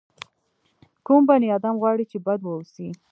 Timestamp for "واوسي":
2.43-2.87